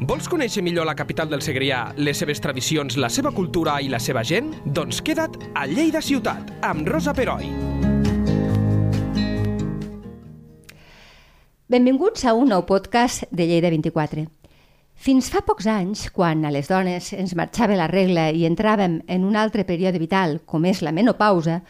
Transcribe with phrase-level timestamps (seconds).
[0.00, 3.98] Vols conèixer millor la capital del Segrià, les seves tradicions, la seva cultura i la
[4.00, 4.46] seva gent?
[4.64, 7.50] Doncs queda't a Lleida Ciutat, amb Rosa Peroi.
[11.68, 14.24] Benvinguts a un nou podcast de Lleida 24.
[14.96, 19.28] Fins fa pocs anys, quan a les dones ens marxava la regla i entràvem en
[19.28, 21.60] un altre període vital, com és la menopausa,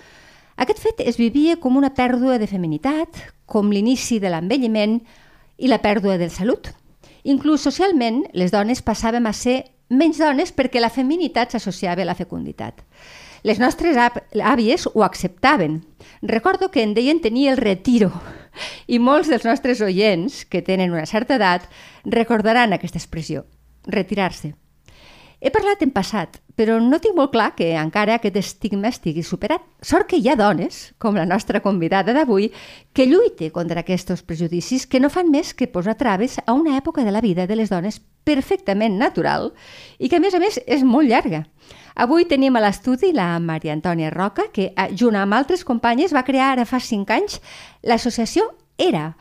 [0.55, 5.01] aquest fet es vivia com una pèrdua de feminitat, com l'inici de l'envelliment
[5.59, 6.77] i la pèrdua de salut.
[7.25, 12.17] Inclús socialment, les dones passàvem a ser menys dones perquè la feminitat s'associava a la
[12.17, 12.81] fecunditat.
[13.43, 15.81] Les nostres àvies ho acceptaven.
[16.23, 18.13] Recordo que en deien tenir el retiro
[18.87, 21.69] i molts dels nostres oients, que tenen una certa edat,
[22.05, 23.47] recordaran aquesta expressió,
[23.87, 24.55] retirar-se.
[25.41, 29.63] He parlat en passat, però no tinc molt clar que encara aquest estigma estigui superat.
[29.81, 32.51] Sort que hi ha dones, com la nostra convidada d'avui,
[32.93, 37.07] que lluite contra aquests prejudicis que no fan més que posar traves a una època
[37.09, 39.55] de la vida de les dones perfectament natural
[39.99, 41.47] i que, a més a més, és molt llarga.
[41.97, 46.53] Avui tenim a l'estudi la Maria Antònia Roca, que, junt amb altres companyes, va crear
[46.53, 47.41] ara fa cinc anys
[47.81, 48.45] l'associació
[48.77, 49.15] ERA,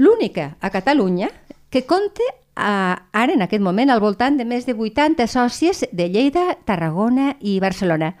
[0.00, 1.28] l'única a Catalunya
[1.70, 2.24] que compta
[2.60, 7.58] ara, en aquest moment, al voltant de més de 80 sòcies de Lleida, Tarragona i
[7.62, 8.14] Barcelona.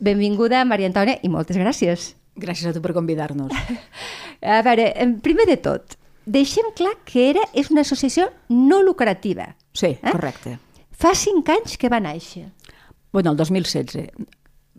[0.00, 2.14] Benvinguda, Maria Antònia, i moltes gràcies.
[2.40, 3.52] Gràcies a tu per convidar-nos.
[4.56, 4.90] a veure,
[5.24, 9.54] primer de tot, deixem clar que ERA és una associació no lucrativa.
[9.72, 10.10] Sí, eh?
[10.10, 10.58] correcte.
[10.90, 12.48] Fa cinc anys que va néixer.
[13.12, 14.10] Bueno, el 2016.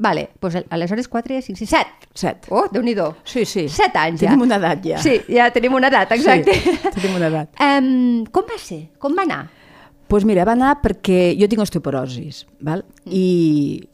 [0.02, 2.10] Vale, doncs aleshores 4, 5, 6, 7.
[2.18, 2.50] 7.
[2.50, 3.68] Oh, déu nhi Sí, sí.
[3.70, 4.32] 7 anys ja.
[4.32, 4.98] Tenim una edat ja.
[4.98, 6.54] Sí, ja tenim una edat, exacte.
[6.54, 7.50] Sí, tenim una edat.
[7.62, 8.90] Um, com va ser?
[8.98, 9.44] Com va anar?
[10.12, 12.82] Doncs pues mira, va anar perquè jo tinc osteoporosis, val?
[13.06, 13.14] Mm.
[13.16, 13.88] i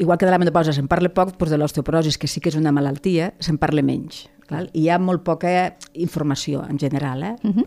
[0.00, 2.58] igual que de la menopausa se'n parla poc, doncs de l'osteoporosis, que sí que és
[2.58, 4.26] una malaltia, se'n parla menys.
[4.50, 4.68] Val?
[4.74, 7.22] I hi ha molt poca informació en general.
[7.22, 7.36] Eh?
[7.42, 7.66] Mm -hmm.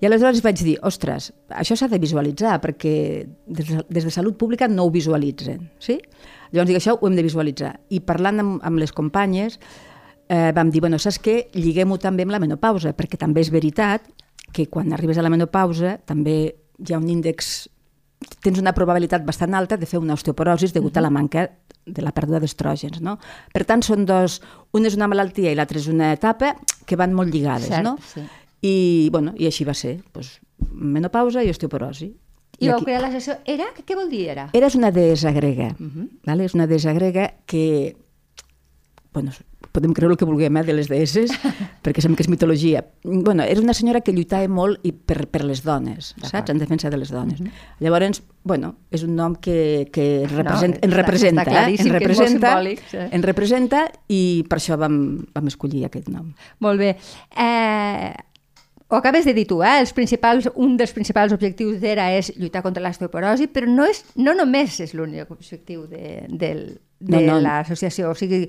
[0.00, 4.36] I aleshores vaig dir, ostres, això s'ha de visualitzar, perquè des de, des de Salut
[4.36, 5.70] Pública no ho visualitzen.
[5.78, 6.00] Sí?
[6.54, 7.74] Llavors dic, això ho hem de visualitzar.
[7.90, 9.58] I parlant amb, amb les companyes,
[10.28, 11.48] eh, vam dir, bueno, saps què?
[11.58, 14.06] Lliguem-ho també amb la menopausa, perquè també és veritat
[14.54, 16.36] que quan arribes a la menopausa també
[16.78, 17.68] hi ha un índex
[18.44, 21.46] tens una probabilitat bastant alta de fer una osteoporosis degut a la manca
[21.84, 23.02] de la pèrdua d'estrògens.
[23.04, 23.18] No?
[23.52, 24.38] Per tant, són dos,
[24.72, 26.54] una és una malaltia i l'altra és una etapa
[26.88, 27.68] que van molt lligades.
[27.68, 27.98] Cert, no?
[28.00, 28.24] sí.
[28.64, 28.74] I,
[29.12, 29.98] bueno, I així va ser.
[30.12, 30.38] Pues,
[30.72, 32.14] menopausa i osteoporosi.
[32.58, 33.70] I, I vau crear l'associació ERA?
[33.80, 34.48] Què, vol dir ERA?
[34.54, 35.74] ERA és una deessa grega.
[35.78, 36.08] Uh -huh.
[36.26, 36.44] vale?
[36.44, 37.96] És una deessa grega que...
[39.12, 39.30] Bueno,
[39.74, 41.32] podem creure el que vulguem eh, de les deesses,
[41.84, 42.84] perquè sabem que és mitologia.
[43.02, 46.50] Bueno, era una senyora que lluitava molt i per, per les dones, saps?
[46.50, 47.40] En defensa de les dones.
[47.40, 47.52] Uh -huh.
[47.80, 51.42] Llavors, bueno, és un nom que, que represent, no, en representa.
[51.42, 51.76] Està, eh?
[51.78, 52.96] En representa, simbòlic, sí.
[53.10, 56.32] en representa i per això vam, vam escollir aquest nom.
[56.60, 56.96] Molt bé.
[57.36, 58.14] Eh,
[58.88, 59.78] ho acabes de dir tu, eh?
[59.80, 64.34] Els principals, un dels principals objectius d'ERA és lluitar contra l'osteoporosi, però no, és, no
[64.36, 66.50] només és l'únic objectiu de, de,
[67.00, 67.38] de no, no.
[67.42, 68.12] l'associació.
[68.12, 68.44] O sigui,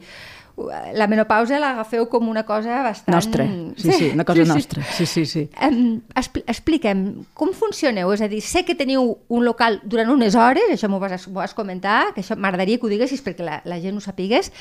[0.96, 3.16] la menopausa l'agafeu com una cosa bastant...
[3.16, 4.84] Nostra, sí, sí, una cosa sí, nostra.
[4.96, 5.46] Sí, sí, sí.
[5.64, 8.12] Um, expl expliquem, com funcioneu?
[8.16, 11.56] És a dir, sé que teniu un local durant unes hores, això m'ho vas, vas
[11.58, 14.52] comentar, que això m'agradaria que ho diguessis perquè la, la gent ho sapigués,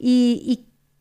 [0.00, 0.16] i,
[0.52, 0.58] i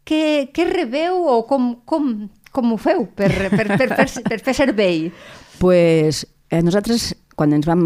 [0.07, 2.11] què, què rebeu o com, com,
[2.53, 5.07] com ho feu per, per, per, per, per fer servei?
[5.59, 7.83] pues, eh, nosaltres, quan ens vam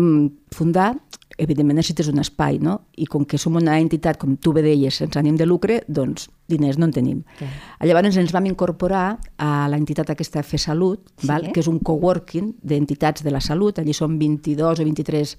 [0.53, 0.91] fundar,
[1.37, 2.79] evidentment necessites un espai, no?
[2.97, 6.27] I com que som una entitat, com tu bé deies, sense ànim de lucre, doncs
[6.49, 7.19] diners no en tenim.
[7.35, 7.49] Okay.
[7.89, 9.05] Llavors ens vam incorporar
[9.37, 11.29] a l'entitat aquesta Fer Salut, sí.
[11.29, 11.51] val?
[11.53, 15.35] que és un coworking d'entitats de la salut, allí són 22 o 23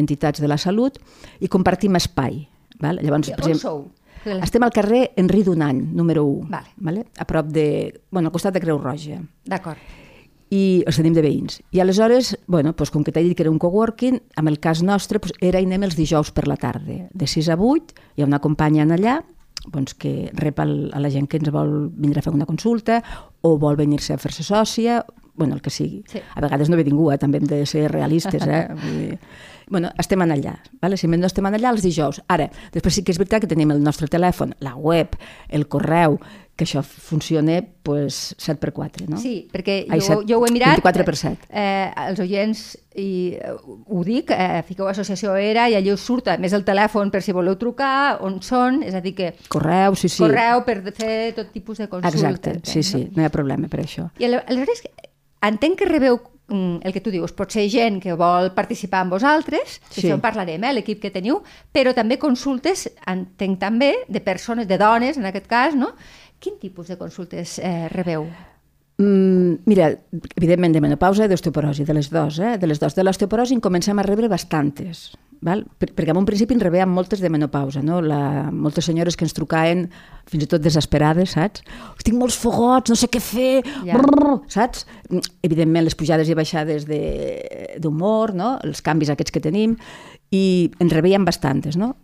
[0.00, 0.96] entitats de la salut,
[1.40, 2.40] i compartim espai.
[2.80, 2.98] Val?
[3.04, 3.84] Llavors, I per exemple, sou?
[4.24, 6.72] Estem al carrer Enri Donany, número 1, vale.
[6.76, 7.04] Vale?
[7.18, 7.66] a prop de...
[8.10, 9.20] Bueno, al costat de Creu Roja.
[9.44, 9.78] D'acord.
[10.54, 11.58] I els tenim de veïns.
[11.74, 14.84] I aleshores, bueno, doncs, com que t'he dit que era un coworking, amb el cas
[14.86, 17.04] nostre doncs, era i anem els dijous per la tarda.
[17.12, 19.18] De 6 a 8 hi ha una companya en allà
[19.66, 23.00] doncs, que rep el, a la gent que ens vol vindre a fer una consulta
[23.42, 25.02] o vol venir-se a fer-se sòcia,
[25.34, 26.04] bueno, el que sigui.
[26.10, 26.20] Sí.
[26.34, 27.18] A vegades no ve ningú, eh?
[27.18, 28.46] també hem de ser realistes.
[28.46, 28.62] Eh?
[28.82, 29.18] Vull dir,
[29.68, 30.96] bueno, estem en allà, vale?
[30.96, 32.20] si no estem en allà els dijous.
[32.28, 35.16] Ara, després sí que és veritat que tenim el nostre telèfon, la web,
[35.48, 36.18] el correu,
[36.54, 39.18] que això funciona pues, 7 per 4, no?
[39.18, 40.78] Sí, perquè Ai, jo, 7, jo ho he mirat.
[40.78, 41.48] 24 per 7.
[41.50, 42.60] Eh, els oients,
[42.94, 46.62] i eh, ho dic, eh, fiqueu associació ERA i allà us surt a més el
[46.66, 49.32] telèfon per si voleu trucar, on són, és a dir que...
[49.50, 50.22] Correu, sí, sí.
[50.22, 52.22] Correu per fer tot tipus de consultes.
[52.22, 54.06] Exacte, sí, sí, no hi ha problema per això.
[54.22, 54.84] I aleshores,
[55.48, 59.14] entenc que rebeu Mm, el que tu dius, pot ser gent que vol participar amb
[59.16, 60.02] vosaltres, sí.
[60.02, 61.38] això en parlarem, eh, l'equip que teniu,
[61.72, 65.94] però també consultes, entenc també, de persones, de dones, en aquest cas, no?
[66.38, 68.28] Quin tipus de consultes eh, rebeu?
[68.96, 69.88] Mm, mira,
[70.38, 72.56] evidentment de menopausa i d'osteoporosi, de les dos, eh?
[72.62, 72.94] de les dos.
[72.94, 75.08] De l'osteoporosi en comencem a rebre bastantes,
[75.42, 75.64] val?
[75.82, 77.98] Per, perquè en un principi en rebíem moltes de menopausa, no?
[78.00, 79.88] La, moltes senyores que ens trucaven
[80.30, 81.64] fins i tot desesperades, saps?
[82.06, 83.98] Tinc molts fogots, no sé què fer, Ja.
[83.98, 84.86] brrr, saps?
[85.42, 88.58] Evidentment les pujades i baixades de- d'humor, no?
[88.62, 89.74] els canvis aquests que tenim,
[90.30, 91.96] i en rebíem bastantes, no?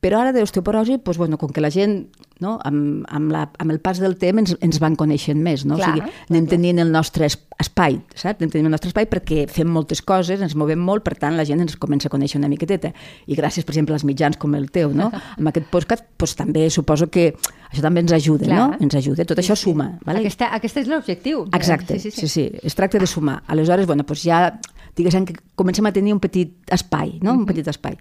[0.00, 2.06] Però ara d'osteoporosi, doncs, bueno, com que la gent,
[2.40, 5.78] no, amb, amb, la, amb el pas del temps ens, ens van coneixent més, no?
[5.80, 8.36] Clar, o sigui, anem tenint el nostre es- espai, saps?
[8.42, 11.46] Anem tenint el nostre espai perquè fem moltes coses, ens movem molt, per tant la
[11.48, 12.92] gent ens comença a conèixer una miqueteta.
[13.26, 15.08] I gràcies, per exemple, als mitjans com el teu, no?
[15.38, 17.30] Amb aquest podcast, doncs, també suposo que
[17.70, 18.58] això també ens ajuda, Clar.
[18.58, 18.76] no?
[18.84, 19.94] Ens ajuda, tot això suma.
[20.04, 20.20] Vale?
[20.20, 21.46] Aquesta, aquest és l'objectiu.
[21.56, 23.42] Exacte, sí sí, sí, Es tracta de sumar.
[23.48, 24.58] Aleshores, bueno, doncs ja,
[24.96, 27.32] diguéssim que comencem a tenir un petit espai, no?
[27.32, 27.96] Un petit espai.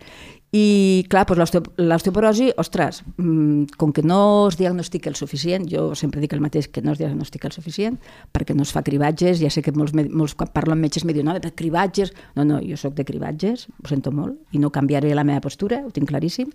[0.56, 5.96] I, clar, doncs l'osteo- l'osteoporosi, ostres, mm, com que no es diagnostica el suficient, jo
[5.96, 7.98] sempre dic el mateix, que no es diagnostica el suficient,
[8.32, 11.12] perquè no es fa cribatges, ja sé que molts, molts quan parlo amb metges me
[11.12, 14.72] diuen, no, de cribatges, no, no, jo sóc de cribatges, ho sento molt, i no
[14.72, 16.54] canviaré la meva postura, ho tinc claríssim,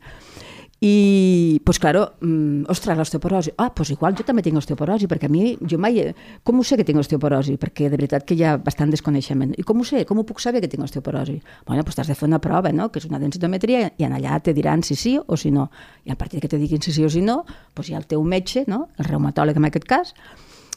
[0.82, 3.52] i, pues claro, mm, ostres, l'osteoporosi.
[3.58, 5.98] Ah, pues igual jo també tinc osteoporosi, perquè a mi, jo mai...
[6.00, 7.58] he- Com ho sé que tinc osteoporosi?
[7.60, 9.52] Perquè de veritat que hi ha bastant desconeixement.
[9.60, 10.06] I com ho sé?
[10.08, 11.36] Com ho puc saber que tinc osteoporosi?
[11.66, 14.40] Bueno, pues t'has de fer una prova, no?, que és una densitometria, i en allà
[14.40, 15.68] te diran si sí o si no.
[16.08, 17.44] I a partir que te diguin si sí o si no,
[17.74, 20.14] pues hi ha el teu metge, no?, el reumatòleg en aquest cas,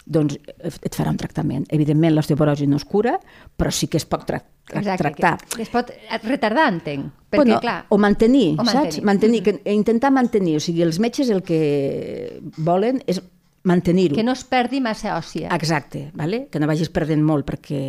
[0.05, 1.65] doncs et farà un tractament.
[1.71, 3.17] Evidentment, l'osteoporosi no es cura,
[3.57, 4.41] però sí que es pot tra
[4.71, 5.37] Exacte, tractar.
[5.59, 5.91] Es pot
[6.23, 7.11] retardar, entenc.
[7.29, 7.77] Perquè, bueno, clar...
[7.89, 9.01] o mantenir, o saps?
[9.03, 9.05] mantenir.
[9.05, 10.57] Mantenir, que, intentar mantenir.
[10.57, 13.21] O sigui, els metges el que volen és
[13.63, 14.15] mantenir-ho.
[14.15, 15.51] Que no es perdi massa òssia.
[15.55, 16.47] Exacte, vale?
[16.51, 17.83] que no vagis perdent molt, perquè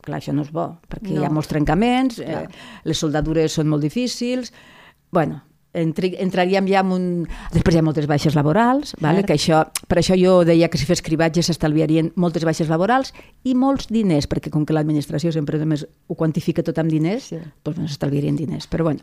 [0.00, 1.20] clar, això no és bo, perquè No.
[1.20, 2.46] hi ha molts trencaments, eh,
[2.84, 4.52] les soldadures són molt difícils...
[5.10, 5.42] bueno,
[5.74, 7.04] entri, entraríem ja en un...
[7.54, 9.22] Després hi ha moltes baixes laborals, vale?
[9.26, 13.12] Que això, per això jo deia que si fes cribatge s'estalviarien moltes baixes laborals
[13.44, 17.38] i molts diners, perquè com que l'administració sempre només ho quantifica tot amb diners, Sí.
[17.64, 18.66] doncs s'estalviarien diners.
[18.70, 19.00] Però bueno,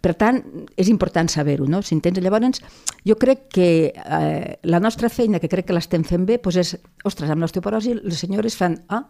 [0.00, 0.42] per tant,
[0.76, 1.82] és important saber-ho, no?
[1.82, 2.62] Si entens, llavors,
[3.04, 6.76] jo crec que eh, la nostra feina, que crec que l'estem fent bé, doncs és,
[7.04, 9.04] ostres, amb l'osteoporosi les senyores fan, ah,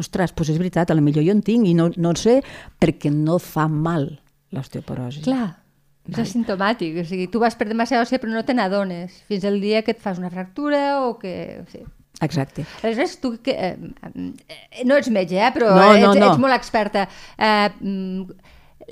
[0.00, 2.40] ostres, doncs és veritat, a la millor jo en tinc i no, no sé
[2.80, 4.08] perquè no fa mal
[4.54, 5.20] l'osteoporosi.
[5.26, 5.63] Clar,
[6.10, 6.98] és asimptomàtic.
[7.00, 9.92] O sigui, tu vas perdre massa òssia però no te n'adones fins al dia que
[9.96, 11.62] et fas una fractura o que...
[11.72, 11.80] Sí.
[12.22, 12.62] Exacte.
[12.82, 13.76] Aleshores, tu que, eh,
[14.14, 16.28] eh, no ets metge, eh, però No, no, ets, no.
[16.30, 17.08] ets molt experta.
[17.36, 18.22] Eh, mm,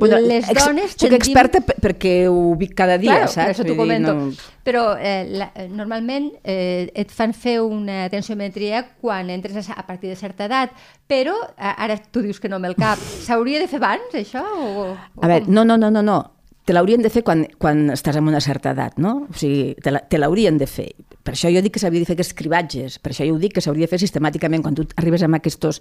[0.01, 3.45] Bueno, les ex- dones Soc tendim- experta pe- perquè ho vic cada dia, claro, saps?
[3.45, 4.15] Per això t'ho comento.
[4.15, 4.33] no-
[4.65, 9.87] Però eh, la, eh, normalment eh, et fan fer una tensiometria quan entres a, a
[9.87, 10.71] partir de certa edat,
[11.07, 12.97] però a, ara tu dius que no amb el cap.
[12.99, 14.41] S'hauria de fer abans, això?
[14.43, 16.19] O, o A veure, no, no, no, no, no.
[16.65, 19.27] Te l'haurien de fer quan, quan estàs en una certa edat, no?
[19.27, 20.93] O sigui, te l'haurien de fer.
[21.23, 23.63] Per això jo dic que s'hauria de fer aquests cribatges, per això jo dic que
[23.65, 25.81] s'hauria de fer sistemàticament quan tu arribes amb aquests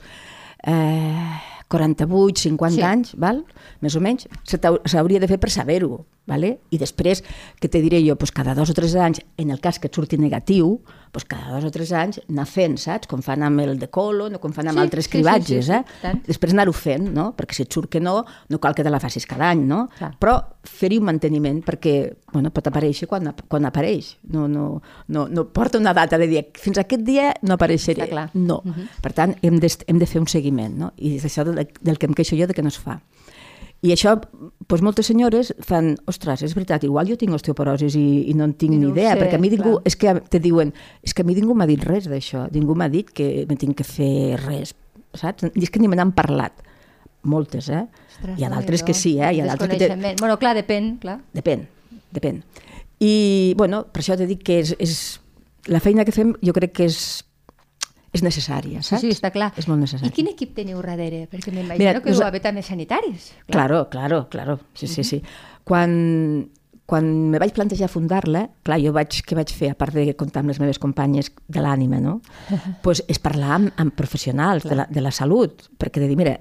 [0.66, 1.38] eh,
[1.72, 2.82] 48, 50 Sí.
[2.84, 3.46] anys, val?
[3.82, 4.28] més o menys,
[4.86, 6.04] s'hauria de fer per saber-ho.
[6.30, 6.60] Vale?
[6.70, 7.24] I després,
[7.60, 9.96] que te diré jo, pues cada dos o tres anys, en el cas que et
[9.98, 10.78] surti negatiu,
[11.12, 13.08] pues cada dos o tres anys anar fent, saps?
[13.10, 15.66] Com fan amb el de colon o com fan amb Sí, altres sí, sí, cribatges,
[15.66, 15.84] sí, sí, eh?
[16.04, 16.22] tant.
[16.30, 17.34] Després anar-ho fent, no?
[17.36, 19.90] Perquè si et surt que no, no cal que te la facis cada any, no?
[19.98, 20.14] Clar.
[20.22, 24.14] Però fer-hi un manteniment perquè bueno, pot aparèixer quan, quan apareix.
[24.30, 28.04] No, no, no, no porta una data de dir fins aquest dia no apareixeré.
[28.06, 28.30] Està clar.
[28.36, 28.62] No.
[29.02, 30.94] Per tant, hem de, hem de fer un seguiment, no?
[30.98, 33.00] I és això del, del que em queixo jo de que no es fa.
[33.82, 34.14] I això,
[34.70, 38.54] doncs moltes senyores fan, ostres, és veritat, igual jo tinc osteoporosi i, i no en
[38.54, 39.86] tinc I ni no ho idea, sé, perquè a mi ningú, clar.
[39.90, 42.92] és que te diuen, és que a mi ningú m'ha dit res d'això, ningú m'ha
[42.94, 44.76] dit que me tinc que fer res,
[45.18, 45.50] saps?
[45.50, 46.62] I és que ni me n'han parlat.
[47.26, 47.88] Moltes, eh?
[47.88, 49.34] Ostres, Hi ha d'altres que sí, eh?
[49.34, 49.90] Hi ha d'altres que...
[49.90, 50.14] Te...
[50.22, 51.18] Bueno, clar, depèn, clar.
[51.38, 51.66] Depèn,
[52.14, 52.42] depèn.
[53.02, 53.14] I,
[53.58, 54.96] bueno, per això t'he dit que és, és...
[55.70, 57.02] La feina que fem jo crec que és,
[58.12, 59.02] és necessària, Sí, saps?
[59.02, 59.54] sí, està clar.
[59.56, 60.10] És molt necessari.
[60.12, 61.28] I quin equip teniu darrere?
[61.32, 63.32] Perquè m'imagino Mira, que nosa- deu haver també sanitaris.
[63.48, 64.60] Claro, claro, claro.
[64.74, 65.22] Sí, sí, sí.
[65.64, 66.50] Quan,
[66.86, 70.42] quan me vaig plantejar fundar-la, clar, jo vaig, què vaig fer, a part de comptar
[70.44, 72.20] amb les meves companyes de l'ànima, no?
[72.84, 76.36] pues és parlar amb, amb professionals de la, de la salut, perquè de dir, mira,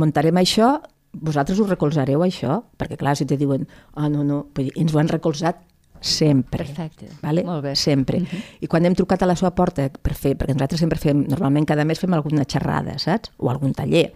[0.00, 0.78] muntarem això,
[1.12, 2.62] vosaltres us recolzareu això?
[2.80, 5.60] Perquè clar, si te diuen, ah, no, no, dir, ens ho han recolzat
[6.02, 6.64] sempre.
[6.66, 7.44] Perfecte, Vale?
[7.46, 7.74] molt bé.
[7.78, 8.20] Sempre.
[8.60, 11.66] I quan hem trucat a la seva porta per fer, perquè nosaltres sempre fem, normalment
[11.68, 13.32] cada mes fem alguna xerrada, saps?
[13.38, 14.10] O algun taller.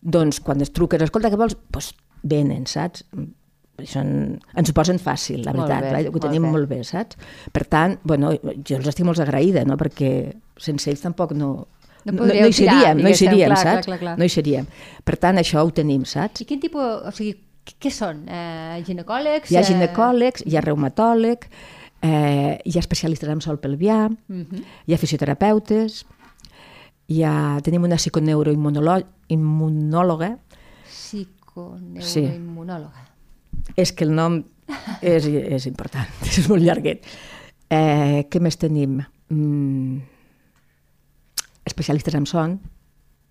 [0.00, 1.56] Doncs quan es truques, escolta, què vols?
[1.56, 1.90] Doncs pues,
[2.22, 3.04] venen, saps?
[3.76, 6.06] Això en, ens ho posen fàcil, la Molt veritat, bé, right?
[6.08, 6.50] ho molt tenim bé.
[6.54, 7.18] molt bé, saps?
[7.52, 8.30] Per tant, bueno,
[8.64, 9.76] jo els estic molt agraïda, no?
[9.76, 10.12] perquè
[10.56, 11.66] sense ells tampoc no,
[12.06, 13.86] No no, no, hi seríem, tirar, no hi seríem, clar, clar, saps?
[13.88, 14.12] clar, clar.
[14.16, 14.66] No hi seríem.
[15.04, 16.44] Per tant, això ho tenim, saps?
[16.44, 17.32] I quin tipus, o sigui,
[17.80, 18.24] què- són?
[18.28, 19.50] Eh, ginecòlegs?
[19.50, 21.48] Hi ha Eh, ginecòlegs, hi ha reumatòleg,
[22.02, 24.62] eh, hi ha especialistes en sol pelvià, Mhm.
[24.86, 26.06] hi ha fisioterapeutes,
[27.08, 30.38] hi ha, tenim una psiconeuroimmunòloga,
[30.86, 33.04] Psiconeuroimmunòloga.
[33.76, 34.44] és que el nom
[35.02, 36.06] és, és important,
[36.38, 37.04] és molt llarguet.
[37.70, 39.00] Eh, què més tenim?
[39.28, 39.98] Mm,
[41.64, 42.60] especialistes en son.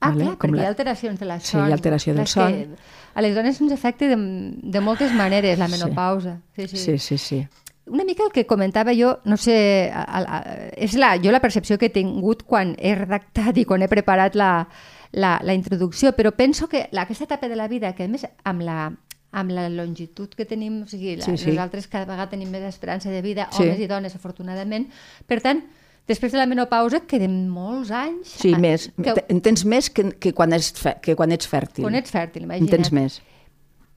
[0.05, 0.23] Ah, vale?
[0.25, 1.67] clar, Com perquè la- hi ha alteracions de la Sí, son.
[1.67, 2.51] hi ha alteració del son.
[2.53, 2.67] que
[3.15, 6.41] A les dones ens afecta de, de moltes maneres la menopausa.
[6.55, 6.77] Sí, sí.
[6.77, 7.47] Sí, sí, sí.
[7.87, 10.41] Una mica el que comentava jo, no sé, a, a, a,
[10.75, 14.35] és la, jo la percepció que he tingut quan he redactat i quan he preparat
[14.35, 14.67] la,
[15.11, 18.25] la, la introducció, però penso que la, aquesta etapa de la vida, que a més
[18.43, 18.91] amb la,
[19.31, 21.51] amb la longitud que tenim, o sigui, la, Sí, sí.
[21.51, 23.63] nosaltres cada vegada tenim més esperança de vida, Sí.
[23.63, 24.89] homes i dones, afortunadament,
[25.27, 25.63] per tant,
[26.07, 28.35] després de la menopausa queden molts anys...
[28.41, 28.89] Sí, a- més.
[29.01, 31.83] Que, En tens més que, que, quan, és fe, que quan ets fèrtil.
[31.87, 32.69] quan ets fèrtil, En imagina't.
[32.75, 33.21] tens més.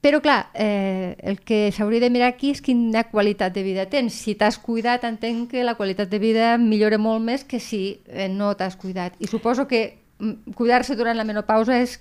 [0.01, 4.13] Però, clar, eh, el que s'hauria de mirar aquí és quina qualitat de vida tens.
[4.15, 8.29] Si t'has cuidat, entenc que la qualitat de vida millora molt més que si eh,
[8.31, 9.17] no t'has cuidat.
[9.19, 11.97] I suposo que mm, cuidar-se durant la menopausa és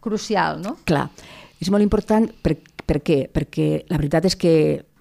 [0.00, 0.76] crucial, no?
[0.84, 1.08] Clar,
[1.62, 3.20] és molt important per, per què?
[3.30, 4.52] Perquè la veritat és que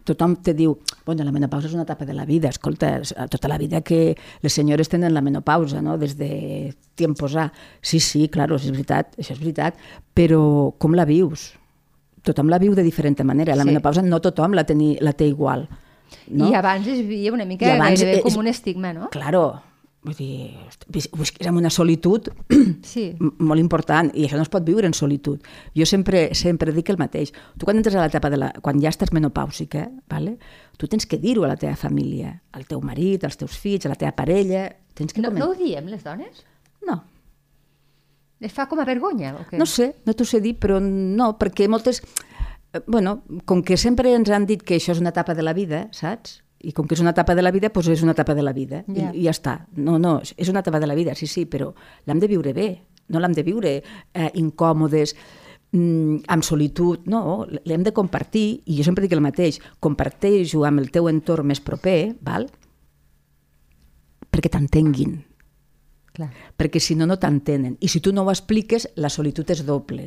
[0.07, 3.49] tothom te diu, bueno, la menopausa és una etapa de la vida, escolta, és tota
[3.51, 7.51] la vida que les senyores tenen la menopausa, no?, des de tiempos A.
[7.81, 9.75] Sí, sí, claro, és veritat, això és veritat,
[10.15, 11.51] però com la vius?
[12.23, 13.55] Tothom la viu de diferent manera.
[13.55, 13.69] La Sí.
[13.69, 15.67] menopausa no tothom la, teni, la té igual.
[16.31, 16.49] No?
[16.49, 19.09] I abans es vivia una mica I abans gairebé és- com un estigma, no?
[19.11, 19.61] Claro,
[20.07, 20.55] vull dir,
[21.49, 22.29] amb una solitud
[22.87, 23.09] Sí.
[23.19, 25.43] molt important i això no es pot viure en solitud.
[25.75, 27.33] Jo sempre sempre dic el mateix.
[27.59, 28.49] Tu quan entres a l'etapa de la...
[28.63, 30.37] quan ja estàs menopàusica, vale?
[30.77, 33.89] tu tens que dir-ho a la teva família, al teu marit, als teus fills, a
[33.91, 34.67] la teva parella...
[34.97, 36.43] Tens que No, no ho diem, les dones?
[36.87, 37.03] no,
[38.39, 39.57] Es fa com a vergonya, o què?
[39.57, 42.03] no sé, no t'ho sé dir, però no, perquè moltes...
[42.73, 45.53] eh, Bueno, com que sempre ens han dit que això és una etapa de la
[45.57, 46.43] vida, saps?
[46.65, 48.53] I com que és una etapa de la vida, doncs és una etapa de la
[48.53, 48.83] vida.
[48.87, 49.11] Ja.
[49.11, 49.57] I, I ja està.
[49.77, 51.71] No, no, és una etapa de la vida, sí, sí, però
[52.05, 52.69] l'hem de viure bé.
[53.13, 55.15] No l'hem de viure eh, incòmodes,
[55.71, 60.83] mm, amb solitud, no, l'hem de compartir, i jo sempre dic el mateix, comparteix-ho amb
[60.83, 62.49] el teu entorn més proper, val?
[64.37, 65.15] perquè t'entenguin,
[66.57, 67.77] perquè si no, no t'entenen.
[67.81, 70.05] I si tu no ho expliques, la solitud és doble.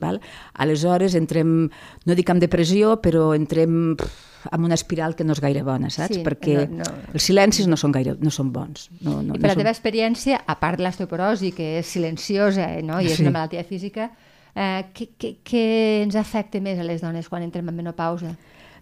[0.00, 0.20] Val?
[0.54, 1.68] Aleshores entrem,
[2.06, 5.90] no dic amb depressió, però entrem pff, amb una espiral que no és gaire bona,
[5.92, 6.16] saps?
[6.16, 6.90] Sí, perquè no- no.
[7.12, 8.88] els silencis no són gaire no són bons.
[9.04, 9.62] No, no, I per no la són...
[9.64, 13.00] teva experiència, a part de l'osteoporosi, que és silenciosa eh, no?
[13.00, 13.22] i és Sí.
[13.26, 14.10] una malaltia física,
[14.54, 15.64] eh, què, què, què
[16.06, 18.32] ens afecta més a les dones quan entrem en menopausa?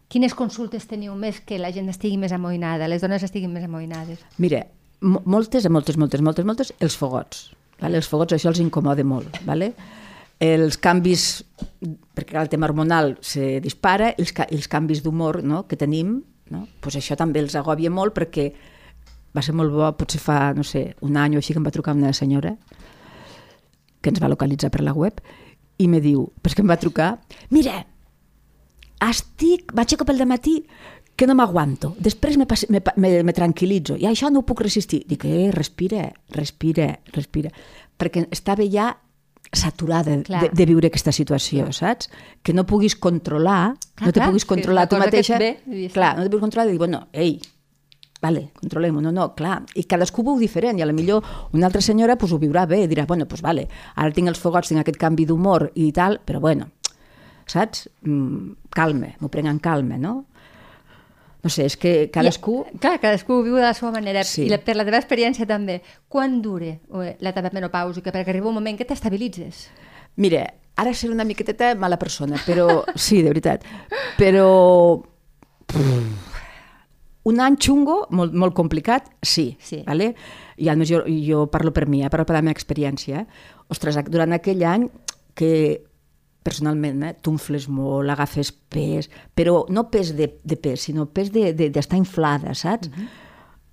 [0.09, 4.23] Quines consultes teniu més que la gent estigui més amoïnada, les dones estiguin més amoïnades?
[4.39, 4.63] Mira,
[5.03, 7.51] mo- moltes, moltes, moltes, moltes, moltes, els fogots.
[7.81, 7.99] Vale?
[8.01, 9.37] Els fogots això els incomoda molt.
[9.45, 9.75] Vale?
[10.39, 11.43] Els canvis,
[12.15, 15.65] perquè el tema hormonal se dispara, els, els canvis d'humor no?
[15.67, 16.21] que tenim,
[16.55, 16.67] no?
[16.81, 18.53] pues això també els agòbia molt perquè
[19.35, 21.75] va ser molt bo, potser fa, no sé, un any o així que em va
[21.75, 22.55] trucar una senyora
[24.01, 25.19] que ens va localitzar per la web
[25.79, 27.11] i me diu, però que em va trucar,
[27.55, 27.83] mira,
[29.11, 30.63] estic, m'aixeco pel matí
[31.19, 31.97] que no m'aguanto.
[31.99, 33.97] Després me, me, me, me tranquil·litzo.
[33.99, 35.01] I això no ho puc resistir.
[35.11, 37.51] Dic, eh, respira, respira, respira.
[37.99, 38.93] Perquè estava ja
[39.53, 40.43] saturada Clar.
[40.43, 42.11] de, de viure aquesta situació, saps?
[42.43, 45.39] Que no puguis controlar, Clar, no te clar, puguis controlar tu mateixa.
[45.39, 47.39] ve i clar, no te puguis controlar i dir, bueno, ei,
[48.21, 51.67] vale, controlem-ho, no, no, clar, i cadascú ho veu diferent, i a la millor una
[51.71, 54.83] altra senyora pues, ho viurà bé, dirà, bueno, pues vale, ara tinc els fogots, tinc
[54.83, 56.71] aquest canvi d'humor i tal, però bueno,
[57.49, 57.89] saps?
[58.03, 60.25] Mm, calma, m'ho prenc en calma, no?
[61.45, 62.65] No sé, és que cadascú...
[62.67, 64.25] I, clar, cadascú viu de la seva manera.
[64.27, 64.47] Sí.
[64.49, 65.79] I la, per la teva experiència també,
[66.11, 68.11] quan dure eh, l'etapa menopàusica?
[68.15, 69.69] Perquè arriba un moment que t'estabilitzes.
[70.19, 70.43] Mira,
[70.79, 73.67] ara seré una miqueteta mala persona, però sí, de veritat.
[74.19, 74.49] Però
[75.71, 76.29] pff,
[77.29, 79.53] un any xungo, molt, molt complicat, sí.
[79.61, 79.83] Sí.
[79.87, 80.15] Vale?
[80.59, 82.11] I a més jo, jo parlo per mi, eh?
[82.11, 83.27] parlo per la meva experiència.
[83.69, 84.89] Ostres, durant aquell any
[85.39, 85.51] que
[86.49, 91.97] personalment, eh, t'unfles molt, agafes pes, però no pes de, de pes, sinó pes d'estar
[91.99, 92.91] de, inflada, saps?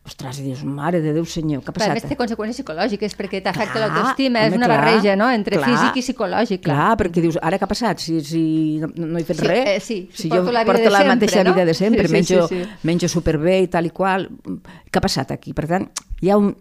[0.05, 1.97] Ostres, i dius, mare de Déu senyor, què ha Però a passat?
[1.97, 5.31] més té conseqüències psicològiques perquè t'afecta l'autoestima, és una clar, barreja no?
[5.33, 5.71] entre clar.
[5.71, 6.61] físic i psicològic.
[6.67, 8.03] Clar, perquè dius, ara què ha passat?
[8.03, 8.43] Si, si
[8.83, 11.01] no, no he fet Sí, res, eh, sí, si porto jo la vida porto la
[11.01, 11.55] sempre, mateixa no?
[11.55, 12.69] vida de sempre, Sí, sí, menjo, sí, sí.
[12.85, 14.27] menjo superbé i tal i qual,
[14.91, 15.55] què ha passat aquí?
[15.57, 15.89] Per tant,
[16.21, 16.51] hi ha un,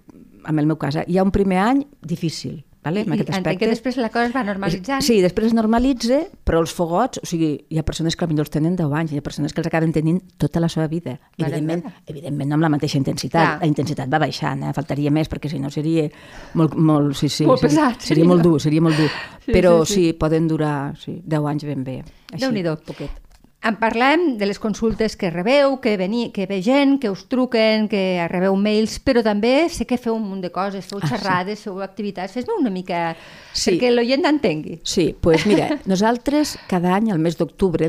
[0.49, 3.31] en el meu cas, eh, hi ha un primer any difícil, vale, I, en aquest
[3.31, 3.59] aspecte.
[3.65, 5.03] que després la cosa es va normalitzant.
[5.03, 8.53] Sí, després es normalitza, però els fogots, o sigui, hi ha persones que potser els
[8.55, 11.17] tenen 10 anys, hi ha persones que els acaben tenint tota la seva vida.
[11.39, 12.05] Mare Evidentment, meva.
[12.07, 13.41] evidentment no amb la mateixa intensitat.
[13.41, 13.59] Clar.
[13.65, 14.73] La intensitat va baixant, eh?
[14.77, 16.07] faltaria més, perquè si no seria
[16.55, 19.11] molt, molt, sí, sí, Molt seria, pesat, seria sí, molt dur, seria molt dur.
[19.45, 20.17] Sí, però sí, sí, sí.
[20.21, 21.99] poden durar sí, 10 anys ben bé.
[22.35, 22.79] Déu-n'hi-do.
[22.87, 23.24] poquet.
[23.65, 27.87] En parlem de les consultes que rebeu, que, veni, que ve gent, que us truquen,
[27.89, 31.15] que rebeu mails, però també sé que feu un munt de coses, feu Ah, sí.
[31.15, 33.17] xerrades, feu activitats, fes-me una mica
[33.55, 33.73] Sí.
[33.73, 34.81] perquè l'oient entengui.
[34.85, 37.89] Sí, doncs pues mira, nosaltres cada any, al mes d'octubre,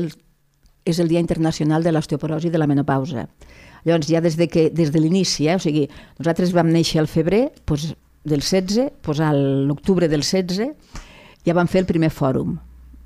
[0.86, 3.28] és el Dia Internacional de l'Osteoporosi i de la Menopausa.
[3.84, 5.56] Llavors, ja des de, que, des de l'inici, eh?
[5.56, 7.92] o sigui, nosaltres vam néixer al febrer doncs,
[8.24, 10.72] del 16, doncs a l'octubre del 16
[11.46, 12.56] ja vam fer el primer fòrum.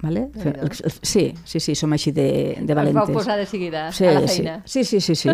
[0.01, 0.31] Vale?
[1.03, 2.97] Sí, sí, sí, som així de, de Us valentes.
[3.03, 4.37] vau posar de seguida Sí, a la sí.
[4.41, 4.55] feina.
[4.65, 5.29] Sí, sí, sí, sí.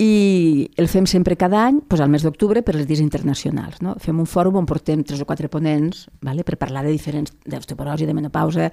[0.00, 3.82] I el fem sempre cada any, doncs al mes d'octubre, per els dies internacionals.
[3.84, 3.92] No?
[4.00, 6.44] Fem un fòrum on portem tres o quatre ponents vale?
[6.48, 8.70] per parlar de diferents d'osteoporosi, de menopausa.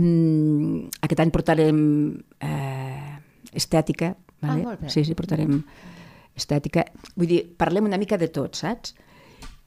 [0.00, 1.82] Mm, aquest any portarem
[2.40, 3.18] eh,
[3.52, 4.14] estètica.
[4.40, 4.62] Vale?
[4.62, 4.88] Ah, molt bé.
[4.94, 5.60] Sí, sí, portarem
[6.38, 6.86] estètica.
[7.18, 8.94] Vull dir, parlem una mica de tot, saps?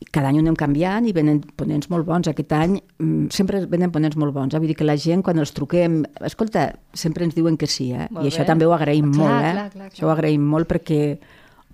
[0.10, 2.27] Cada any ho anem canviant i venen ponents molt bons.
[2.31, 4.55] Aquest any mm, sempre venen ponents molt bons.
[4.55, 4.60] Eh?
[4.60, 6.01] Vull dir que la gent, quan els truquem...
[6.25, 8.08] Escolta, sempre ens diuen que sí, eh?
[8.10, 8.48] Molt I això bé.
[8.50, 9.51] també ho agraïm Clar, molt, eh?
[9.53, 11.01] clar, clar, Això ho agraïm molt perquè,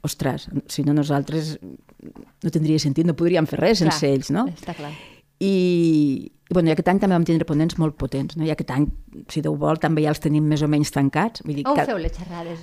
[0.06, 4.44] ostres, si no nosaltres no tindria sentit, no podríem fer res sense Clar, ells, no?
[4.52, 4.92] Està clar.
[5.40, 5.54] I,
[6.50, 8.46] i bueno, i aquest any també vam tindre ponents molt potents, no?
[8.46, 8.86] I aquest any,
[9.32, 11.44] si Déu vol, també ja els tenim més o menys tancats.
[11.48, 11.88] Vull dir, On que...
[11.90, 12.62] feu les xerrades,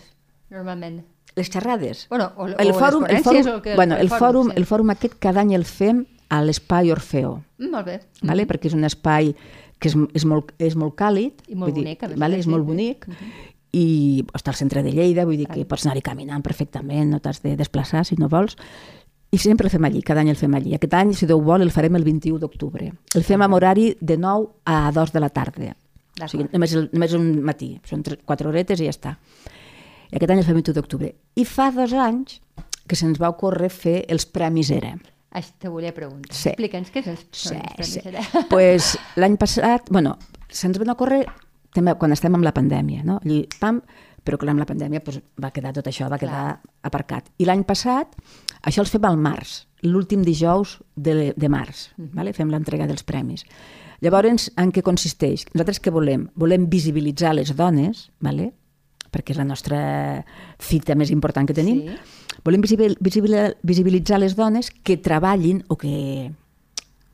[0.55, 1.03] normalment?
[1.37, 2.07] Les xerrades?
[2.11, 4.57] Bueno, o, el o fòrum, les el fòrum, o que, bueno, el, fòrum, sí.
[4.61, 8.01] el fòrum aquest cada any el fem a l'espai Orfeo, Mm, Molt bé.
[8.23, 8.47] vale?
[8.47, 9.35] perquè és un espai
[9.79, 11.33] que és, és, molt, és molt càlid.
[11.49, 12.39] I molt vull dir, bonic, a Vale?
[12.39, 12.67] És molt sí.
[12.67, 13.07] bonic.
[13.75, 17.43] I està al centre de Lleida, vull dir que pots anar-hi caminant perfectament, no t'has
[17.43, 18.57] de desplaçar si no vols.
[19.35, 20.75] I sempre el fem allí, cada any el fem allí.
[20.77, 22.93] Aquest any, si Déu vol, el farem el 21 d'octubre.
[23.15, 25.75] El fem amb horari de 9 a 2 de la tarda.
[26.23, 27.73] O sigui, només, el, només un matí.
[27.85, 29.17] Són 4 horetes i ja està.
[30.15, 31.11] I aquest any fem el 21 d'octubre.
[31.35, 32.39] I fa dos anys
[32.87, 34.93] que se'ns va ocórrer fer els Premis ERA.
[35.35, 36.31] Això te volia preguntar.
[36.37, 36.53] Sí.
[36.53, 38.01] Explica'ns què és el Sí, els sí.
[38.05, 38.45] premis ERA.
[38.53, 40.15] pues, L'any passat, bueno,
[40.49, 41.25] se'ns van ocórrer
[41.75, 43.17] també quan estem amb la pandèmia, no?
[43.25, 43.81] Allí, pam,
[44.25, 47.33] però clar, amb la pandèmia pues, va quedar tot això, va quedar aparcat.
[47.43, 48.15] I l'any passat,
[48.63, 52.33] això els fem al març, l'últim dijous de, de març, vale?
[52.33, 53.43] fem l'entrega dels premis.
[54.05, 55.49] Llavors, en què consisteix?
[55.53, 56.29] Nosaltres què volem?
[56.39, 58.53] Volem visibilitzar les dones, vale?
[59.15, 59.79] Perquè és la nostra
[60.59, 61.85] fita més important que tenim.
[61.87, 62.41] Sí.
[62.45, 66.33] Volem visibil, visibil, visibilitzar les dones que treballin o que,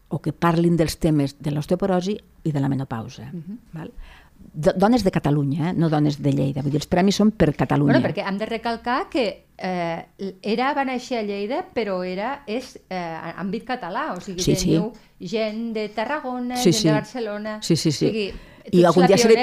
[0.09, 2.17] o que parlin dels temes de l'osteoporosi
[2.49, 3.29] i de la menopausa.
[3.33, 3.59] Uh -huh.
[3.77, 3.93] val?
[4.55, 5.73] Do- Dones de Catalunya, eh?
[5.77, 6.63] no dones de Lleida.
[6.63, 7.93] Vull dir, els premis són per Catalunya.
[8.01, 10.07] Bueno, perquè hem de recalcar que eh,
[10.43, 14.65] era va néixer a Lleida, però era és eh, àmbit català, o sigui, Sí, sí.
[14.71, 16.89] teniu gent de Tarragona, Sí, gent sí.
[16.89, 17.59] de Barcelona...
[17.63, 18.07] Sí, sí, sí.
[18.07, 18.33] O sigui,
[18.73, 19.41] I algun la dia serem...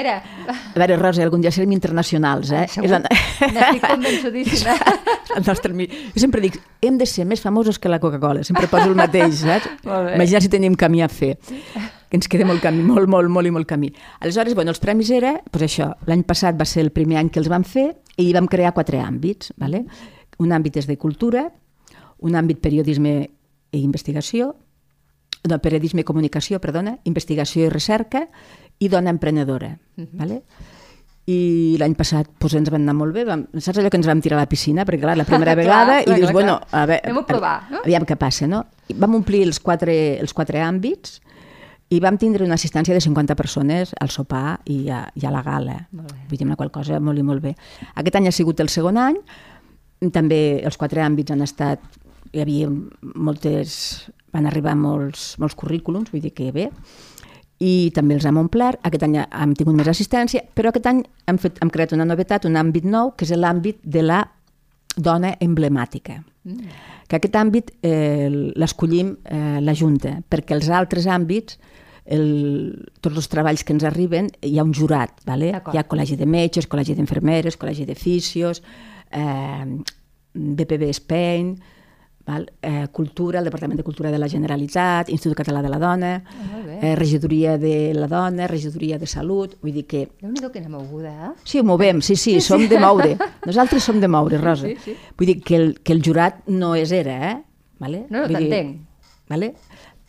[0.48, 2.64] A veure, Rosa, algun dia serem internacionals, eh?
[2.64, 2.86] Ah, segur.
[2.86, 4.74] És la- N'estic convençudíssima.
[5.36, 5.74] el nostre...
[6.14, 8.44] Jo sempre dic, hem de ser més famosos que la Coca-Cola.
[8.46, 9.68] Sempre poso el mateix, saps?
[10.14, 11.34] Imagina si tenim camí a fer.
[12.08, 13.90] Que ens queda molt camí, molt, molt, molt i molt camí.
[14.20, 17.42] Aleshores, bueno, els premis era, doncs això, l'any passat va ser el primer any que
[17.42, 19.82] els vam fer i hi vam crear quatre àmbits, ¿vale?
[20.40, 21.44] Un àmbit és de cultura,
[22.24, 23.12] un àmbit periodisme
[23.76, 24.54] i investigació,
[25.48, 28.24] no, periodisme i comunicació, perdona, investigació i recerca
[28.78, 29.72] i dona emprenedora.
[30.18, 30.42] ¿vale?
[31.28, 33.26] I l'any passat doncs, ens van anar molt bé.
[33.28, 34.86] Vam, saps allò que ens vam tirar a la piscina?
[34.88, 37.02] Perquè, clar, la primera Clar, vegada, clar, i dius, clar, bueno, a veure...
[37.04, 37.82] Anem a provar, no?
[37.84, 38.62] Aviam què passa, no?
[38.88, 41.18] I vam omplir els quatre, els quatre àmbits
[41.88, 45.40] i vam tindre una assistència de 50 persones al sopar i a, i a la
[45.44, 45.78] gala.
[45.92, 47.54] Vull dir, una qual cosa molt i molt bé.
[47.96, 49.16] Aquest any ha sigut el segon any,
[50.12, 51.82] també els quatre àmbits han estat...
[52.28, 52.68] Hi havia
[53.16, 54.08] moltes...
[54.28, 56.66] Van arribar molts, molts currículums, vull dir que bé,
[57.58, 58.80] i també els hem omplert.
[58.86, 62.46] Aquest any hem tingut més assistència, però aquest any hem, fet, hem creat una novetat,
[62.46, 64.22] un àmbit nou, que és l'àmbit de la
[64.96, 66.20] dona emblemàtica.
[66.46, 66.78] Mm.
[67.08, 71.58] Que aquest àmbit eh, l'escollim eh, la Junta, perquè els altres àmbits,
[72.08, 72.28] el,
[73.04, 75.50] tots els treballs que ens arriben, hi ha un jurat, vale?
[75.52, 78.62] Hi ha col·legi de metges, col·legi d'infermeres, col·legi de fisios,
[79.12, 79.66] eh,
[80.34, 81.56] BPB Spain,
[82.28, 82.44] val?
[82.62, 86.12] Eh, Cultura, el Departament de Cultura de la Generalitat, Institut Català de la Dona,
[86.66, 86.78] bé.
[86.82, 91.32] eh, Regidoria de la Dona, Regidoria de Salut, vull dir que Déu-n'hi-do quina moguda, eh?
[91.44, 93.16] Sí, ho movem, sí, sí, som de moure.
[93.46, 94.68] Nosaltres som de moure, Rosa.
[94.68, 94.96] sí, sí.
[95.16, 97.36] Vull dir que el, que el jurat no és era, eh?
[97.80, 98.04] Vale?
[98.10, 98.84] No, no, t'entenc.
[99.28, 99.50] Vale?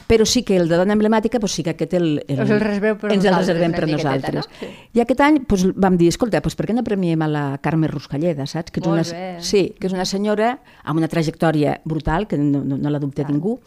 [0.10, 2.96] Però sí que el de dona emblemàtica, doncs sí que aquest el, el, el reserveu
[2.98, 4.48] per ens el reservem per nosaltres.
[4.50, 4.58] no?
[4.58, 4.70] Sí.
[4.98, 7.92] I aquest any doncs, vam dir, escolta, doncs per què no premiem a la Carme
[7.92, 8.74] Ruscalleda, saps?
[8.74, 9.44] Que és Molt una, bé.
[9.46, 13.28] Sí, que és una senyora amb una trajectòria brutal, que no, no, no la dubta
[13.30, 13.60] ningú,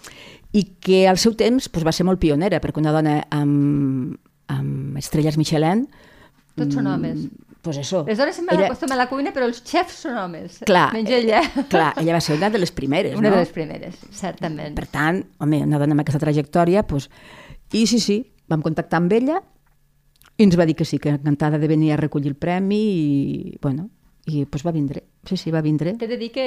[0.52, 4.18] i que al seu temps doncs, va ser molt pionera, perquè una dona amb,
[4.50, 5.86] amb estrelles Michelin...
[6.58, 7.22] Tots són homes.
[7.62, 8.00] Pues això.
[8.08, 10.58] Les dones sempre Era- acostumen a la cuina, però els xefs són homes.
[10.66, 11.42] Clar, Menys ella.
[11.46, 13.36] eh, clar, ella va ser una de les primeres, Una no?
[13.36, 14.74] de les primeres, certament.
[14.74, 17.08] Per tant, home, una dona amb aquesta trajectòria, doncs...
[17.72, 18.18] I sí, sí,
[18.52, 19.38] vam contactar amb ella
[20.36, 23.58] I ens va dir que sí, que encantada de venir a recollir el premi i,
[23.62, 23.88] bueno,
[24.26, 25.04] i pues, va vindre.
[25.24, 25.92] Sí, sí, va vindre.
[26.00, 26.44] T'he de dir que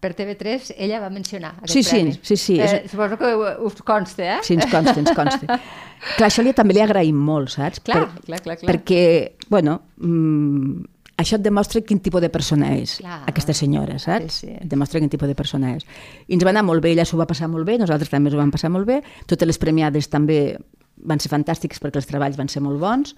[0.00, 2.14] per TV3 ella va mencionar aquest Sí, sí, premi.
[2.22, 4.38] sí, sí, Eh, és- Suposo que us consta, eh?
[4.42, 5.46] Sí, ens consta, ens consta.
[6.16, 7.80] clar, això li, també li agraïm molt, saps?
[7.84, 8.70] Clar, clar, clar, clar.
[8.72, 10.80] Perquè, bueno, mm,
[11.18, 13.22] això et demostra quin tipus de persona és, Clar.
[13.28, 14.32] aquesta senyora, saps?
[14.40, 14.52] Sí, sí.
[14.62, 15.84] Et demostra quin tipus de persona és.
[16.26, 18.38] I ens va anar molt bé, ella s'ho va passar molt bé, nosaltres també s'ho
[18.40, 20.56] vam passar molt bé, totes les premiades també
[21.04, 23.14] van ser fantàstics perquè els treballs van ser molt bons.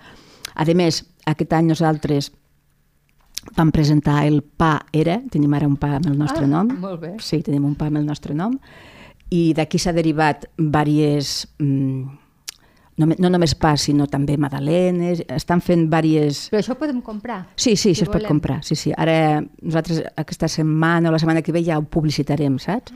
[0.56, 2.32] A més, aquest any nosaltres
[3.56, 6.68] vam presentar el Pa Era, tenim ara un Pa amb el nostre Ah, nom.
[6.80, 7.14] molt bé.
[7.20, 8.58] Sí, tenim un Pa amb el nostre nom.
[9.30, 11.48] I d'aquí s'ha derivat diverses...
[11.58, 12.08] Mm,
[12.98, 16.48] no, no només pa, sinó també magdalenes, estan fent diverses...
[16.50, 17.44] Però això ho podem comprar.
[17.54, 18.28] Sí, sí, Si això es pot volem.
[18.32, 18.56] comprar.
[18.66, 18.90] Sí, sí.
[18.96, 22.92] Ara nosaltres aquesta setmana o la setmana que ve ja ho publicitarem, saps?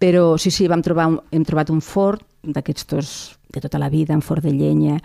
[0.00, 3.10] Però sí, sí, vam trobar un, hem trobat un fort d'aquests tos
[3.52, 4.98] de tota la vida, un fort de llenya,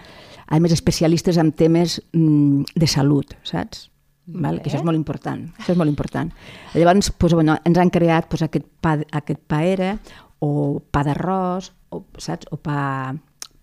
[0.47, 3.89] a més especialistes en temes mm, de salut, saps?
[4.33, 4.61] Val?
[4.61, 6.31] Que això és molt important, això és molt important.
[6.75, 9.95] Llavors, doncs, bueno, ens han creat doncs, aquest, pa, aquest pa era,
[10.41, 12.47] o pa d'arròs, o, saps?
[12.51, 13.11] O pa,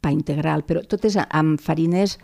[0.01, 2.19] pa integral, però totes amb farines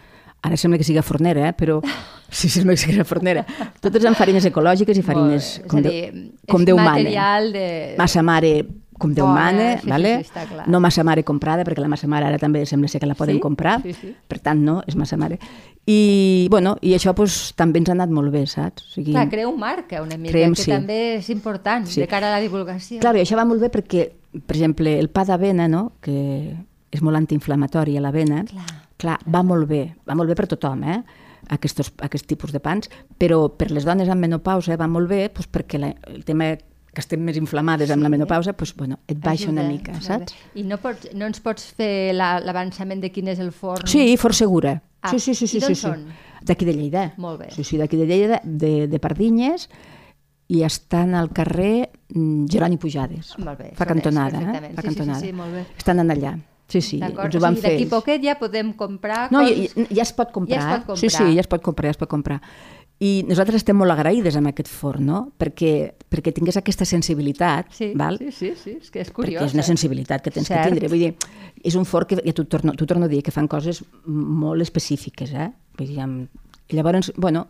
[0.44, 1.52] Ara sembla que sigui fornera, eh?
[1.56, 1.78] però
[2.28, 3.46] sí, sembla que sigui fornera.
[3.80, 6.98] Totes amb farines ecològiques i farines com, És de, com és Déu mana.
[6.98, 7.68] material de...
[7.96, 8.58] Massa mare
[8.98, 10.10] com Déu Bona, mana, sí, sí, vale?
[10.24, 10.68] sí, clar.
[10.68, 13.36] no massa mare comprada, perquè la massa mare ara també sembla ser que la poden
[13.36, 13.40] Sí?
[13.40, 14.14] comprar, Sí, sí.
[14.28, 15.38] per tant no, és massa mare.
[15.86, 18.84] I, bueno, i això pues, també ens ha anat molt bé, saps?
[18.86, 20.70] O sigui, Clar, crea un marca una mica, Creem, que sí.
[20.70, 22.00] també és important Sí.
[22.00, 23.00] de cara a la divulgació.
[23.00, 24.06] Clar, i això va molt bé perquè,
[24.46, 26.56] per exemple, el pa d'avena, no?, que
[26.90, 28.64] és molt antiinflamatori a l'avena, Clar.
[28.96, 31.02] clar, va molt bé, va molt bé per tothom, eh?
[31.50, 35.48] Aquests, aquest tipus de pans, però per les dones amb menopausa va molt bé doncs
[35.52, 36.54] perquè la, el tema
[36.94, 40.04] que estem més inflamades amb la menopausa, doncs, bueno, et baixa una Ajuda, mica, molt
[40.06, 40.34] saps?
[40.54, 43.86] I no, pots, no ens pots fer la- l'avançament de quin és el forn?
[43.90, 44.76] Sí, Fort Segura.
[45.02, 45.82] Ah, sí, sí, sí, sí, i d'on sí, sí.
[45.88, 46.06] són?
[46.44, 47.12] D'aquí de Lleida.
[47.18, 47.50] Molt bé.
[47.52, 49.68] Sí, sí, d'aquí de Lleida, de, de Pardinyes,
[50.48, 53.34] i estan al carrer mm, Jeroni Pujades.
[53.38, 54.44] Molt bé, Fa cantonada, eh?
[54.44, 54.74] perfectament.
[54.76, 55.20] Fa Sí, sí, sí, cantonada.
[55.20, 55.66] sí, molt bé.
[55.76, 56.34] Estan en allà.
[56.66, 59.74] Sí, sí, ens ho o van sigui, fer d'aquí poquet ja podem comprar No, coses...
[59.76, 60.56] ja, ja es pot comprar.
[60.56, 60.86] Ja es pot eh?
[60.86, 60.98] comprar.
[61.02, 62.38] Sí, sí, ja es pot comprar, ja es pot comprar.
[63.04, 65.18] I nosaltres estem molt agraïdes amb aquest forn, no?
[65.40, 65.72] Perquè,
[66.08, 68.16] perquè tingués aquesta sensibilitat, Sí, val?
[68.22, 69.42] sí, sí, sí, és que és curiós.
[69.42, 70.62] perquè és una sensibilitat que tens Cert.
[70.64, 70.88] que tindre.
[70.92, 71.14] Vull dir,
[71.64, 75.34] és un forn que, ja t'ho torno, torno a dir, que fan coses molt específiques,
[75.34, 75.50] eh?
[75.78, 76.28] Vull dir, amb...
[76.72, 77.48] I llavors, bueno,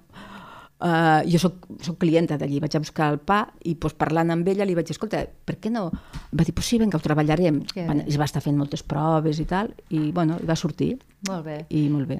[0.82, 4.48] uh, jo soc, soc clienta d'allí, vaig a buscar el pa i pues, parlant amb
[4.50, 5.86] ella li vaig dir, escolta, per què no?
[6.32, 7.62] Em va dir, pues sí, vinga, ho treballarem.
[7.76, 8.08] Van, bé.
[8.10, 10.96] es va estar fent moltes proves i tal, i bueno, i va sortir,
[11.28, 11.60] Molt bé.
[11.70, 12.18] i molt bé.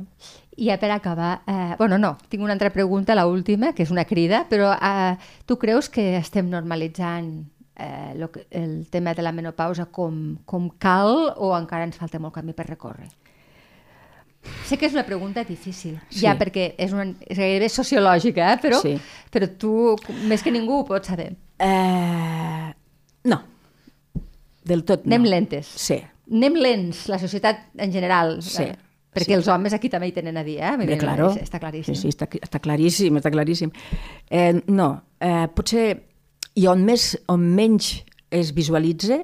[0.57, 3.91] I ja per acabar, eh, bueno, no, tinc una altra pregunta, la última, que és
[3.91, 9.33] una crida, però eh, tu creus que estem normalitzant eh, lo el tema de la
[9.33, 13.09] menopausa com, com cal o encara ens falta molt camí per recórrer?
[14.69, 16.21] Sé que és una pregunta difícil, Sí.
[16.21, 18.59] ja perquè és, una, és gairebé sociològica, eh?
[18.63, 18.95] però, Sí.
[19.33, 19.97] però tu,
[20.29, 21.33] més que ningú, ho pots saber.
[21.59, 22.75] Eh,
[23.25, 23.43] no,
[24.65, 25.15] del tot no.
[25.15, 25.67] Anem lentes.
[25.67, 28.39] Sí, Anem lents, la societat en general.
[28.43, 28.77] Sí, eh?
[29.15, 29.37] Perquè sí.
[29.39, 30.73] els homes aquí també hi tenen a dir, eh?
[30.81, 31.31] Bé, claro.
[31.39, 31.95] Està claríssim.
[31.95, 33.71] Sí, sí, està, està claríssim, està claríssim.
[34.31, 34.89] Eh, no,
[35.21, 35.87] eh, potser
[36.59, 37.93] i on, més, on menys
[38.31, 39.21] es visualitza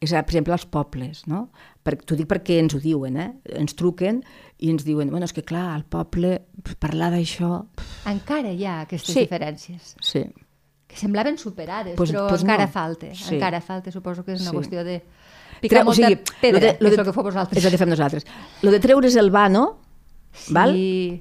[0.00, 1.50] és, per exemple, als pobles, no?
[1.84, 3.30] Per, T'ho dic perquè ens ho diuen, eh?
[3.60, 4.22] Ens truquen
[4.58, 6.38] i ens diuen, bueno, és que clar, al poble,
[6.80, 7.62] parlar d'això...
[8.10, 9.24] Encara hi ha aquestes Sí.
[9.26, 9.94] diferències.
[10.00, 10.24] Sí,
[10.88, 12.72] que semblaven superades, Pues- però pues encara no.
[12.72, 13.14] falta.
[13.14, 13.34] Sí.
[13.36, 14.56] Encara falta, suposo que és una Sí.
[14.56, 15.02] qüestió de
[15.60, 16.08] picar Treu- molta
[16.40, 17.58] pedra, lo de- lo que és de- el que feu vosaltres.
[17.58, 18.26] És el que fem nosaltres.
[18.62, 19.78] Lo de treure's el vano,
[20.34, 20.52] Sí.
[20.52, 20.72] val?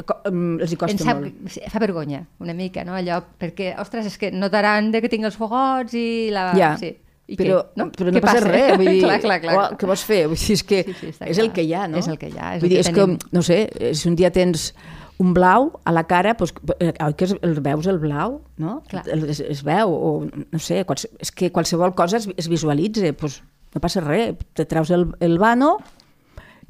[0.05, 1.59] Co- em, els hi costa sap, molt.
[1.69, 2.93] fa vergonya, una mica, no?
[2.95, 6.51] Allò, perquè, ostres, és que notaran de que tinc els fogots i la...
[6.57, 6.97] Ja, sí.
[7.25, 7.69] I però, què?
[7.77, 7.85] no?
[7.91, 8.75] però no passa, res.
[8.75, 9.55] Vull dir, clar, clar, clar.
[9.55, 10.27] "Oh, què vols fer?
[10.27, 11.39] Vull dir, és que Sí, sí, és clar.
[11.39, 11.97] el que hi ha, no?
[11.97, 13.17] És el que hi ha, és Vull dir, que és tenim.
[13.17, 14.73] que, no sé, eh, si un dia tens
[15.19, 18.81] un blau a la cara, doncs, oi que el veus el blau, no?
[18.89, 19.07] Clar.
[19.07, 20.83] El, es, es veu, o no sé,
[21.19, 23.41] és que qualsevol cosa es, es visualitza, doncs
[23.73, 25.77] no passa res, te treus el, el vano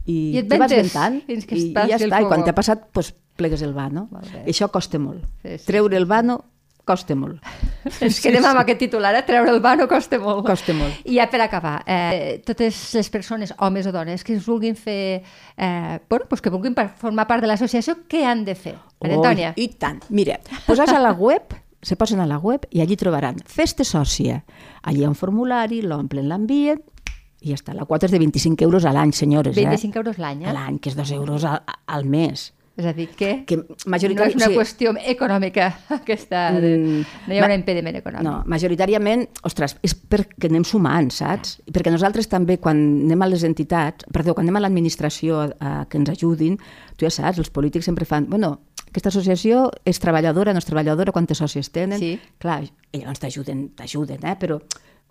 [0.06, 2.56] i, I et te vas ventant fins que i, i ja està, i quan t'ha
[2.56, 4.08] passat, doncs plegues el vano.
[4.44, 5.24] I això costa molt.
[5.42, 6.42] Sí, sí, Treure el vano
[6.84, 7.40] costa molt.
[8.04, 9.24] Ens quedem amb aquest titular, eh?
[9.28, 10.44] treure el vano costa molt.
[10.48, 11.00] Costa molt.
[11.08, 15.24] I ja per acabar, eh, totes les persones, homes o dones, que es vulguin fer,
[15.56, 18.76] eh, bueno, pues que vulguin formar part de l'associació, què han de fer?
[19.00, 19.54] Maria Antònia?
[19.56, 20.04] Oi, I tant.
[20.10, 24.44] Mira, posats a la web, se posen a la web i allí trobaran Festa Sòcia.
[24.84, 26.84] Allí hi ha un formulari, l'omplen, l'envien
[27.44, 27.76] i ja està.
[27.76, 29.56] La quota és de 25 euros a l'any, senyores.
[29.56, 30.02] 25 eh?
[30.02, 30.52] euros l'any, eh?
[30.52, 32.52] A l'any, que és 2 euros al, al mes.
[32.74, 34.40] És a dir, que, que no majoritàriament...
[34.42, 35.68] és una qüestió econòmica
[36.00, 38.26] aquesta, de, Mm, no hi ha un impediment econòmic.
[38.26, 41.60] No, majoritàriament, ostres, és perquè anem sumant, saps?
[41.70, 45.74] Perquè nosaltres també, quan anem a les entitats, perdó, quan anem a l'administració a, a
[45.86, 46.58] que ens ajudin,
[46.98, 48.56] tu ja saps, els polítics sempre fan, bueno,
[48.88, 52.02] aquesta associació és treballadora, no és treballadora, quantes socis tenen?
[52.02, 52.16] Sí.
[52.42, 54.36] Clar, i llavors t'ajuden, t'ajuden, eh?
[54.42, 54.58] Però,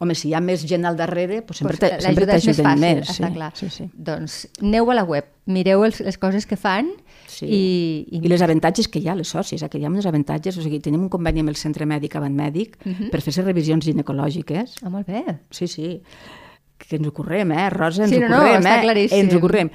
[0.03, 2.47] home, si hi ha més gent al darrere, doncs sempre, Pues, pues, sempre l'ajuda és
[2.47, 3.09] més t'ajuden fàcil, més.
[3.15, 3.51] està sí, clar.
[3.57, 3.87] Sí, sí.
[3.95, 6.91] Doncs aneu a la web, mireu els, les coses que fan
[7.33, 7.47] Sí.
[7.47, 7.61] i,
[8.13, 9.69] i, I les avantatges que hi ha, les socis, eh?
[9.73, 12.35] que hi ha uns avantatges, o sigui, tenim un conveni amb el centre mèdic Avant
[12.37, 13.11] Mèdic uh -huh.
[13.11, 14.77] per fer-se revisions ginecològiques.
[14.83, 15.25] Ah, molt bé.
[15.51, 16.03] Sí, sí.
[16.77, 18.03] Que ens ho correm, eh, Rosa?
[18.03, 18.83] Ens Sí, ho no, no, correm, està eh?
[18.83, 19.19] claríssim.
[19.19, 19.71] Ens ho correm.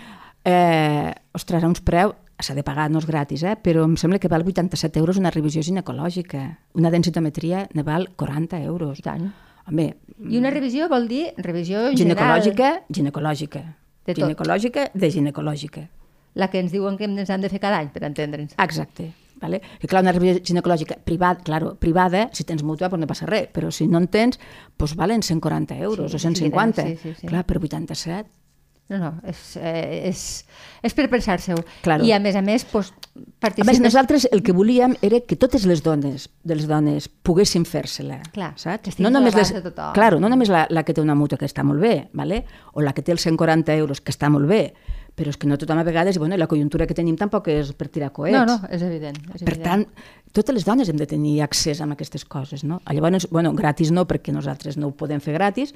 [0.46, 3.56] Eh, ostres, a uns preus s'ha de pagar, no és gratis, eh?
[3.58, 6.60] però em sembla que val 87 euros una revisió ginecològica.
[6.76, 9.00] Una densitometria ne val 40 euros.
[9.00, 9.34] I tant.
[9.68, 9.98] Home,
[10.30, 13.62] I una revisió vol dir revisió ginecològica, general, ginecològica.
[14.08, 14.24] De tot.
[14.24, 15.90] ginecològica, de ginecològica.
[16.38, 18.54] la que ens diuen que ens han de fer cada any, per entendre'ns.
[18.62, 19.12] Exacte.
[19.42, 19.60] Vale?
[19.80, 23.50] Que clar, una revisió ginecològica privada, claro, privada, si tens mútua, doncs no passa res,
[23.54, 24.40] però si no en tens,
[24.78, 26.82] doncs valen 140 euros Sí, o 150.
[26.88, 27.28] sí, sí, sí.
[27.28, 28.30] Clar, per 87.
[28.88, 30.22] No, no, és, eh, és,
[30.86, 31.60] és per pensar-se-ho.
[31.84, 32.06] Claro.
[32.08, 33.68] I a més a més, doncs, A participes...
[33.68, 38.22] més, nosaltres el que volíem era que totes les dones, de les dones poguessin fer-se-la,
[38.56, 39.00] saps?
[39.04, 39.52] No a només, les,
[39.94, 42.46] claro, no només la, la que té una mútua, que està molt bé, vale?
[42.74, 44.62] o la que té els 140 euros, que està molt bé,
[45.18, 47.72] però és que no tothom a vegades, i bueno, la conjuntura que tenim tampoc és
[47.74, 48.38] per tirar coets.
[48.38, 49.18] No, no, és evident.
[49.34, 49.66] És Per evident.
[49.66, 49.86] tant,
[50.32, 52.78] totes les dones hem de tenir accés a aquestes coses, no?
[52.86, 55.74] Llavors, bueno, gratis no, perquè nosaltres no ho podem fer gratis,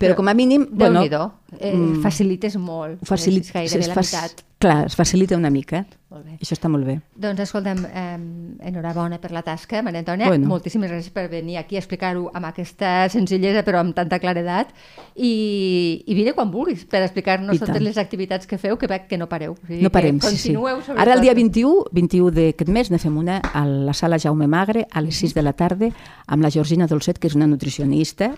[0.00, 0.66] però, com a mínim...
[0.70, 1.24] bueno, Déu-n'hi-do,
[1.58, 3.02] eh, mm, facilites molt.
[3.02, 4.46] ho facilita, és gairebé la meitat.
[4.60, 5.86] Clar, es facilita una mica.
[6.10, 6.34] Molt bé.
[6.42, 6.98] Això està molt bé.
[7.16, 10.26] Doncs escolta'm, eh, enhorabona per la tasca, Maria Antònia.
[10.28, 10.48] Bueno.
[10.50, 14.74] Moltíssimes gràcies per venir aquí a explicar-ho amb aquesta senzillesa però amb tanta claredat.
[15.16, 19.16] I, i vine quan vulguis per explicar-nos totes les activitats que feu, que veig que
[19.20, 19.54] no pareu.
[19.54, 20.56] O sigui, No parem, que sí, sí.
[20.96, 24.88] Ara el dia 21, 21 d'aquest mes, ne fem una a la sala Jaume Magre
[24.90, 25.88] a les 6 de la tarda
[26.26, 28.34] amb la Georgina Dolcet, que és una nutricionista,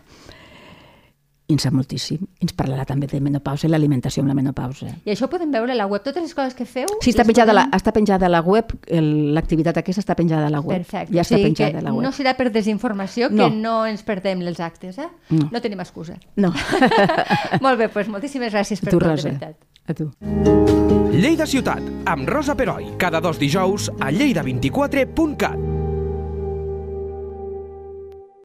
[1.48, 2.18] i ens sap moltíssim.
[2.40, 4.86] I ens parlarà també de menopausa i l'alimentació amb la menopausa.
[5.04, 6.86] I això ho podem veure a la web, totes les coses que feu.
[7.02, 10.46] Sí, està penjada, a la, podem- està penjada a la web, l'activitat aquesta està penjada
[10.46, 10.78] a la web.
[10.84, 11.12] Perfecte.
[11.12, 12.02] Ja o està sigui penjada a la web.
[12.06, 13.48] no serà per desinformació No.
[13.50, 15.08] que no ens perdem els actes, eh?
[15.30, 15.48] No.
[15.52, 16.16] no tenim excusa.
[16.36, 16.52] No.
[17.60, 19.28] Molt bé, doncs moltíssimes gràcies per tu, tot, de Rosa.
[19.28, 19.56] veritat.
[19.88, 20.10] A tu.
[21.12, 25.71] Lleida Ciutat, amb Rosa Peroi, cada dos dijous a lleida24.cat.